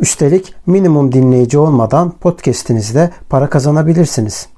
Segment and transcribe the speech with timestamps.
[0.00, 4.48] Üstelik minimum dinleyici olmadan podcast'inizde para kazanabilirsiniz.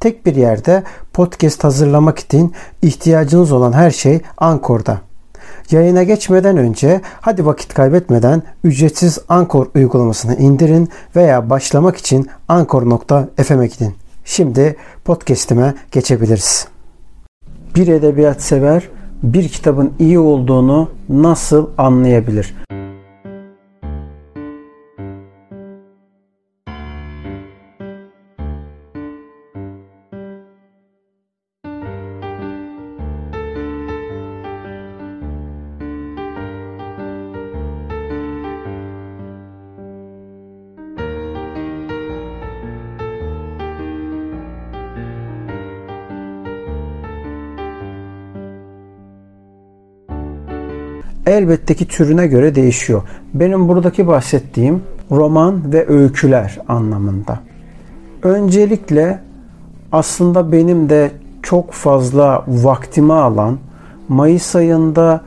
[0.00, 2.52] Tek bir yerde podcast hazırlamak için
[2.82, 5.00] ihtiyacınız olan her şey Ankor'da.
[5.70, 13.94] Yayına geçmeden önce hadi vakit kaybetmeden ücretsiz Ankor uygulamasını indirin veya başlamak için ankor.fm'e gidin.
[14.24, 16.68] Şimdi podcast'ime geçebiliriz.
[17.74, 18.88] Bir edebiyat sever
[19.22, 22.54] bir kitabın iyi olduğunu nasıl anlayabilir?
[51.28, 53.02] Elbette ki türüne göre değişiyor.
[53.34, 57.38] Benim buradaki bahsettiğim roman ve öyküler anlamında.
[58.22, 59.18] Öncelikle
[59.92, 61.10] aslında benim de
[61.42, 63.58] çok fazla vaktimi alan,
[64.08, 65.20] Mayıs ayında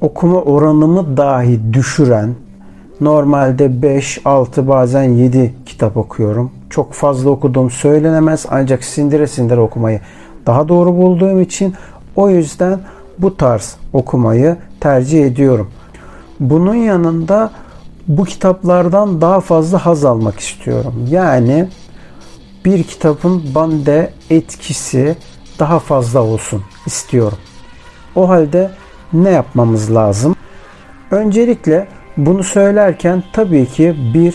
[0.00, 2.34] okuma oranımı dahi düşüren,
[3.00, 6.50] normalde 5, 6 bazen 7 kitap okuyorum.
[6.70, 10.00] Çok fazla okuduğum söylenemez ancak sindire sindire okumayı
[10.46, 11.74] daha doğru bulduğum için
[12.16, 12.80] o yüzden
[13.18, 15.70] bu tarz okumayı tercih ediyorum.
[16.40, 17.50] Bunun yanında
[18.08, 20.94] bu kitaplardan daha fazla haz almak istiyorum.
[21.10, 21.68] Yani
[22.64, 25.16] bir kitabın bende etkisi
[25.58, 27.38] daha fazla olsun istiyorum.
[28.14, 28.70] O halde
[29.12, 30.36] ne yapmamız lazım?
[31.10, 34.34] Öncelikle bunu söylerken tabii ki bir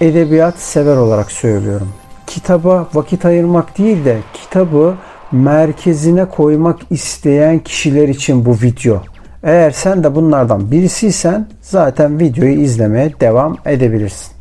[0.00, 1.88] edebiyat sever olarak söylüyorum.
[2.26, 4.94] Kitaba vakit ayırmak değil de kitabı
[5.32, 9.02] merkezine koymak isteyen kişiler için bu video.
[9.44, 14.32] Eğer sen de bunlardan birisiysen zaten videoyu izlemeye devam edebilirsin.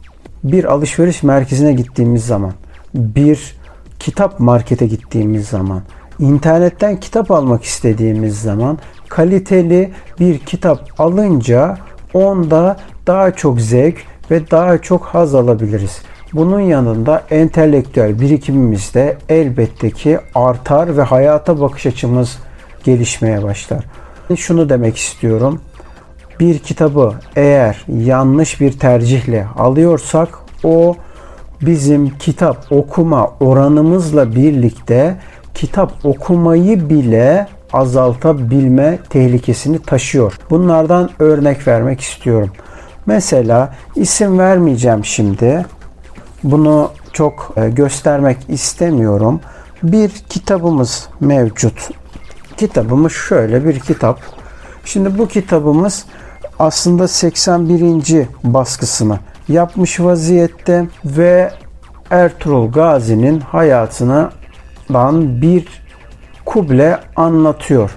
[0.43, 2.53] Bir alışveriş merkezine gittiğimiz zaman,
[2.93, 3.55] bir
[3.99, 5.81] kitap markete gittiğimiz zaman,
[6.19, 8.77] internetten kitap almak istediğimiz zaman
[9.07, 11.77] kaliteli bir kitap alınca
[12.13, 12.77] onda
[13.07, 13.97] daha çok zevk
[14.31, 16.01] ve daha çok haz alabiliriz.
[16.33, 22.37] Bunun yanında entelektüel birikimimiz de elbette ki artar ve hayata bakış açımız
[22.83, 23.85] gelişmeye başlar.
[24.35, 25.61] Şunu demek istiyorum.
[26.39, 30.29] Bir kitabı eğer yanlış bir tercihle alıyorsak
[30.63, 30.95] o
[31.61, 35.17] bizim kitap okuma oranımızla birlikte
[35.53, 40.39] kitap okumayı bile azaltabilme tehlikesini taşıyor.
[40.49, 42.51] Bunlardan örnek vermek istiyorum.
[43.05, 45.65] Mesela isim vermeyeceğim şimdi
[46.43, 49.39] bunu çok e, göstermek istemiyorum.
[49.83, 51.89] Bir kitabımız mevcut.
[52.57, 54.19] Kitabımız şöyle bir kitap.
[54.85, 56.05] Şimdi bu kitabımız
[56.59, 58.25] aslında 81.
[58.43, 61.51] baskısını yapmış vaziyette ve
[62.09, 64.31] Ertuğrul Gazi'nin hayatından
[65.41, 65.67] bir
[66.45, 67.91] kuble anlatıyor.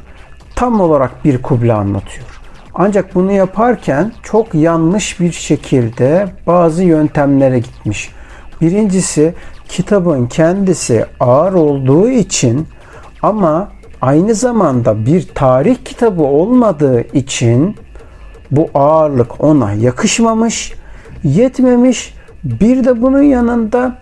[0.55, 2.27] Tam olarak bir kuble anlatıyor.
[2.75, 8.11] Ancak bunu yaparken çok yanlış bir şekilde bazı yöntemlere gitmiş.
[8.61, 9.35] Birincisi
[9.69, 12.69] kitabın kendisi ağır olduğu için
[13.23, 13.69] ama
[14.03, 17.77] aynı zamanda bir tarih kitabı olmadığı için
[18.51, 20.75] bu ağırlık ona yakışmamış,
[21.25, 22.15] yetmemiş.
[22.45, 23.99] Bir de bunun yanında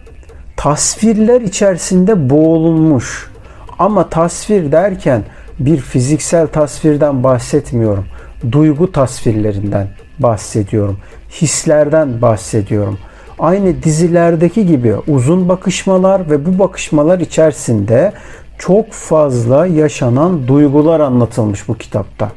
[0.57, 3.31] tasvirler içerisinde boğulmuş.
[3.79, 5.23] Ama tasvir derken
[5.59, 8.05] bir fiziksel tasvirden bahsetmiyorum.
[8.53, 9.89] Duygu tasvirlerinden
[10.19, 10.99] bahsediyorum.
[11.41, 12.99] Hislerden bahsediyorum
[13.39, 18.13] aynı dizilerdeki gibi uzun bakışmalar ve bu bakışmalar içerisinde
[18.59, 22.33] çok fazla yaşanan duygular anlatılmış bu kitapta.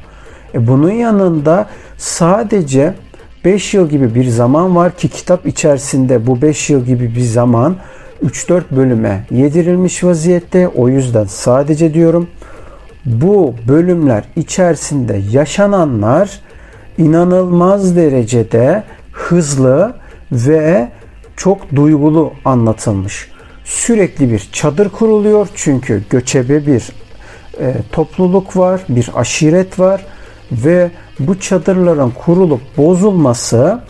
[0.54, 1.66] E bunun yanında
[1.96, 2.94] sadece
[3.44, 7.76] 5 yıl gibi bir zaman var ki kitap içerisinde bu 5 yıl gibi bir zaman
[8.24, 10.68] 3-4 bölüme yedirilmiş vaziyette.
[10.68, 12.28] O yüzden sadece diyorum
[13.04, 16.40] bu bölümler içerisinde yaşananlar
[16.98, 19.94] inanılmaz derecede hızlı
[20.32, 20.88] ve
[21.36, 23.30] çok duygulu anlatılmış.
[23.68, 26.92] Sürekli bir çadır kuruluyor çünkü göçebe bir
[27.60, 30.06] e, topluluk var, bir aşiret var
[30.52, 33.80] ve bu çadırların kurulup bozulması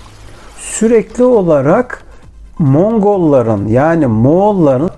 [0.61, 2.05] sürekli olarak
[2.59, 4.91] Mongolların yani Moğolların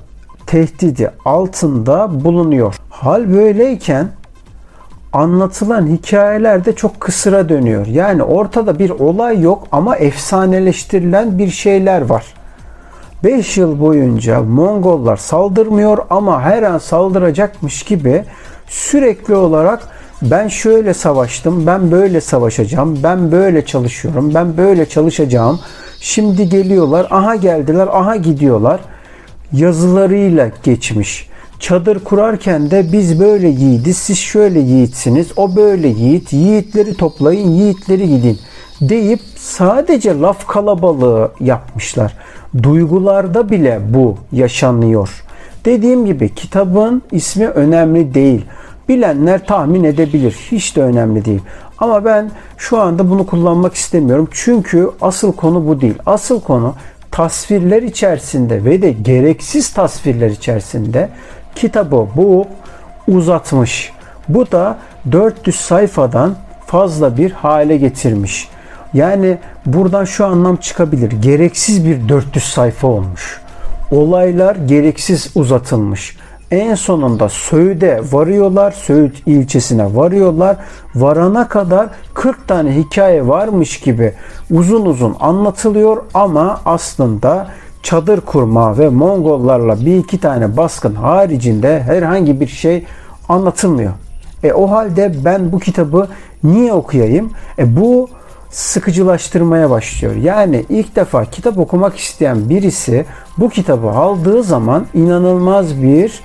[0.46, 2.76] tehdidi altında bulunuyor.
[2.90, 4.08] Hal böyleyken
[5.12, 7.86] anlatılan hikayeler de çok kısıra dönüyor.
[7.86, 12.39] Yani ortada bir olay yok ama efsaneleştirilen bir şeyler var.
[13.24, 18.24] 5 yıl boyunca Mongollar saldırmıyor ama her an saldıracakmış gibi
[18.68, 19.88] sürekli olarak
[20.22, 25.60] ben şöyle savaştım, ben böyle savaşacağım, ben böyle çalışıyorum, ben böyle çalışacağım.
[26.00, 28.80] Şimdi geliyorlar, aha geldiler, aha gidiyorlar.
[29.52, 31.30] Yazılarıyla geçmiş.
[31.58, 38.08] Çadır kurarken de biz böyle yiğidiz, siz şöyle yiğitsiniz, o böyle yiğit, yiğitleri toplayın, yiğitleri
[38.08, 38.38] gidin
[38.80, 42.16] deyip sadece laf kalabalığı yapmışlar.
[42.62, 45.24] Duygularda bile bu yaşanıyor.
[45.64, 48.46] Dediğim gibi kitabın ismi önemli değil.
[48.88, 50.32] Bilenler tahmin edebilir.
[50.50, 51.40] Hiç de önemli değil.
[51.78, 54.28] Ama ben şu anda bunu kullanmak istemiyorum.
[54.32, 55.98] Çünkü asıl konu bu değil.
[56.06, 56.74] Asıl konu
[57.10, 61.08] tasvirler içerisinde ve de gereksiz tasvirler içerisinde
[61.54, 62.46] kitabı bu
[63.08, 63.92] uzatmış.
[64.28, 64.78] Bu da
[65.12, 66.34] 400 sayfadan
[66.66, 68.48] fazla bir hale getirmiş.
[68.94, 71.12] Yani buradan şu anlam çıkabilir.
[71.12, 73.40] Gereksiz bir 400 sayfa olmuş.
[73.90, 76.16] Olaylar gereksiz uzatılmış.
[76.50, 78.72] En sonunda Söğüt'e varıyorlar.
[78.72, 80.56] Söğüt ilçesine varıyorlar.
[80.94, 84.14] Varana kadar 40 tane hikaye varmış gibi
[84.50, 87.48] uzun uzun anlatılıyor ama aslında
[87.82, 92.84] çadır kurma ve Mongollarla bir iki tane baskın haricinde herhangi bir şey
[93.28, 93.92] anlatılmıyor.
[94.42, 96.08] E o halde ben bu kitabı
[96.44, 97.30] niye okuyayım?
[97.58, 98.08] E bu
[98.50, 100.14] sıkıcılaştırmaya başlıyor.
[100.14, 103.06] Yani ilk defa kitap okumak isteyen birisi
[103.38, 106.20] bu kitabı aldığı zaman inanılmaz bir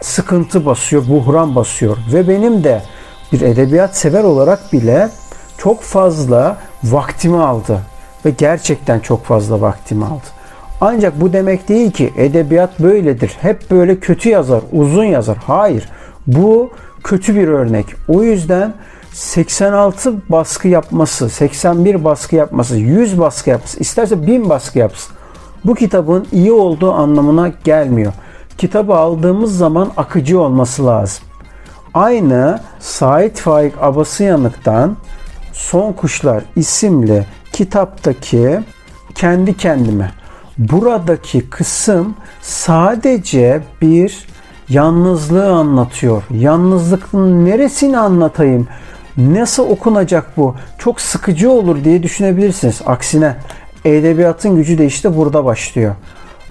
[0.00, 1.96] sıkıntı basıyor, buhran basıyor.
[2.12, 2.82] Ve benim de
[3.32, 5.08] bir edebiyat sever olarak bile
[5.58, 7.78] çok fazla vaktimi aldı.
[8.24, 10.26] Ve gerçekten çok fazla vaktimi aldı.
[10.80, 13.36] Ancak bu demek değil ki edebiyat böyledir.
[13.40, 15.38] Hep böyle kötü yazar, uzun yazar.
[15.46, 15.88] Hayır.
[16.26, 16.70] Bu
[17.04, 17.86] kötü bir örnek.
[18.08, 18.74] O yüzden
[19.12, 25.16] 86 baskı yapması, 81 baskı yapması, 100 baskı yapması, isterse 1000 baskı yapsın.
[25.64, 28.12] Bu kitabın iyi olduğu anlamına gelmiyor.
[28.58, 31.24] Kitabı aldığımız zaman akıcı olması lazım.
[31.94, 34.96] Aynı Sait Faik Abasıyanık'tan
[35.52, 38.60] Son Kuşlar isimli kitaptaki
[39.14, 40.12] kendi kendime
[40.58, 44.26] buradaki kısım sadece bir
[44.68, 46.22] yalnızlığı anlatıyor.
[46.30, 48.68] Yalnızlığın neresini anlatayım?
[49.16, 50.54] Nasıl okunacak bu?
[50.78, 52.80] Çok sıkıcı olur diye düşünebilirsiniz.
[52.86, 53.36] Aksine
[53.84, 55.94] edebiyatın gücü de işte burada başlıyor.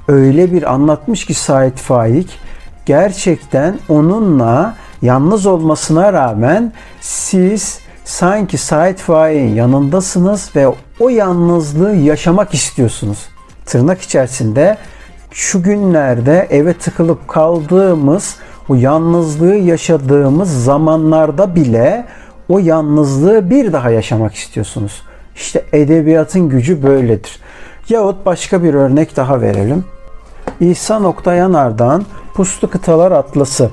[0.08, 2.40] Öyle bir anlatmış ki Sait Faik
[2.86, 10.68] gerçekten onunla yalnız olmasına rağmen siz sanki Sait Faik'in yanındasınız ve
[11.00, 13.30] o yalnızlığı yaşamak istiyorsunuz.
[13.66, 14.78] Tırnak içerisinde
[15.32, 18.36] şu günlerde eve tıkılıp kaldığımız,
[18.70, 22.06] o yalnızlığı yaşadığımız zamanlarda bile
[22.52, 25.02] o yalnızlığı bir daha yaşamak istiyorsunuz.
[25.36, 27.40] İşte edebiyatın gücü böyledir.
[27.90, 29.86] Yahut başka bir örnek daha verelim.
[30.60, 33.70] İhsan Oktayanar'dan Puslu Kıtalar Atlası.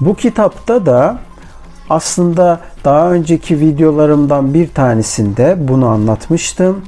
[0.00, 1.18] Bu kitapta da
[1.90, 6.82] aslında daha önceki videolarımdan bir tanesinde bunu anlatmıştım.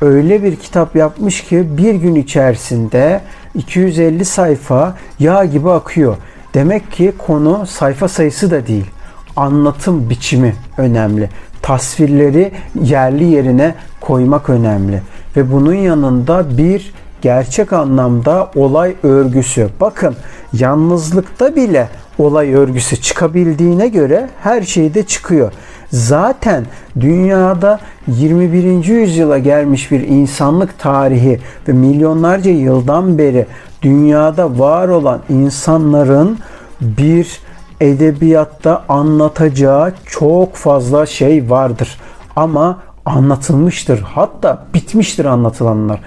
[0.00, 3.20] Öyle bir kitap yapmış ki bir gün içerisinde
[3.54, 6.16] 250 sayfa yağ gibi akıyor.
[6.54, 8.86] Demek ki konu sayfa sayısı da değil
[9.36, 11.28] anlatım biçimi önemli.
[11.62, 15.02] Tasvirleri yerli yerine koymak önemli.
[15.36, 19.68] Ve bunun yanında bir gerçek anlamda olay örgüsü.
[19.80, 20.16] Bakın
[20.52, 21.88] yalnızlıkta bile
[22.18, 25.52] olay örgüsü çıkabildiğine göre her şeyde çıkıyor.
[25.90, 26.64] Zaten
[27.00, 28.84] dünyada 21.
[28.84, 33.46] yüzyıla gelmiş bir insanlık tarihi ve milyonlarca yıldan beri
[33.82, 36.38] dünyada var olan insanların
[36.80, 37.40] bir
[37.80, 41.98] edebiyatta anlatacağı çok fazla şey vardır.
[42.36, 44.00] Ama anlatılmıştır.
[44.00, 46.00] Hatta bitmiştir anlatılanlar.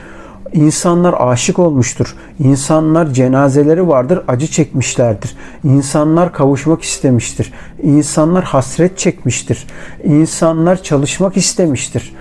[0.54, 2.16] İnsanlar aşık olmuştur.
[2.40, 5.36] İnsanlar cenazeleri vardır, acı çekmişlerdir.
[5.64, 7.54] İnsanlar kavuşmak istemiştir.
[7.84, 9.68] İnsanlar hasret çekmiştir.
[10.04, 12.16] İnsanlar çalışmak istemiştir.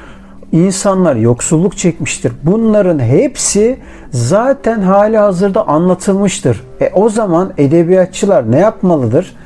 [0.56, 2.32] İnsanlar yoksulluk çekmiştir.
[2.42, 3.78] Bunların hepsi
[4.10, 6.64] zaten hali hazırda anlatılmıştır.
[6.80, 9.36] E o zaman edebiyatçılar ne yapmalıdır?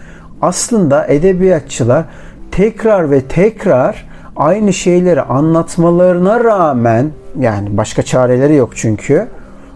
[0.43, 2.05] Aslında edebiyatçılar
[2.51, 9.27] tekrar ve tekrar aynı şeyleri anlatmalarına rağmen yani başka çareleri yok çünkü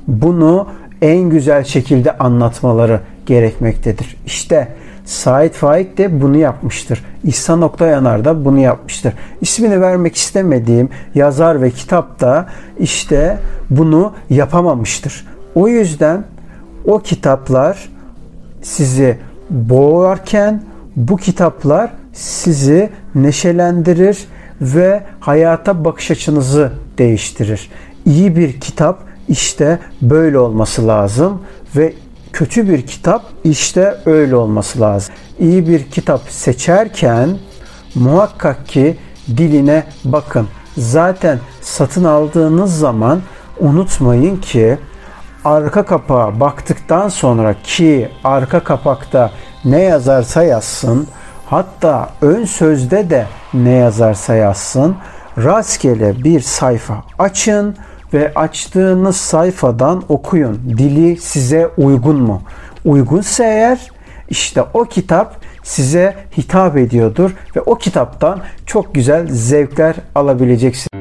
[0.09, 0.67] bunu
[1.03, 4.17] en güzel şekilde anlatmaları gerekmektedir.
[4.27, 4.69] İşte
[5.05, 7.05] Said Faik de bunu yapmıştır.
[7.25, 9.13] İhsan Oktayanar da bunu yapmıştır.
[9.41, 12.47] İsmini vermek istemediğim yazar ve kitap da
[12.79, 13.39] işte
[13.71, 15.27] bunu yapamamıştır.
[15.55, 16.25] O yüzden
[16.85, 17.89] o kitaplar
[18.63, 19.19] sizi
[19.51, 20.63] boğarken
[20.97, 24.19] bu kitaplar sizi neşelendirir
[24.61, 27.71] ve hayata bakış açınızı değiştirir.
[28.07, 31.43] İyi bir kitap işte böyle olması lazım
[31.77, 31.93] ve
[32.35, 35.15] kötü bir kitap işte öyle olması lazım.
[35.39, 37.39] İyi bir kitap seçerken
[37.95, 38.97] muhakkak ki
[39.37, 40.49] diline bakın.
[40.77, 43.21] Zaten satın aldığınız zaman
[43.61, 44.79] unutmayın ki
[45.45, 49.31] arka kapağa baktıktan sonra ki arka kapakta
[49.65, 51.09] ne yazarsa yazsın
[51.47, 54.97] hatta ön sözde de ne yazarsa yazsın
[55.39, 57.77] rastgele bir sayfa açın
[58.15, 60.61] ve açtığınız sayfadan okuyun.
[60.79, 62.43] Dili size uygun mu?
[62.85, 63.91] Uygunsa eğer
[64.29, 70.94] işte o kitap size hitap ediyordur ve o kitaptan çok güzel zevkler alabileceksiniz.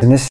[0.00, 0.28] And this